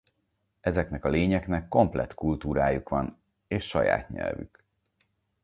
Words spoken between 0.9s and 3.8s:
a lényeknek komplett kultúrájuk van és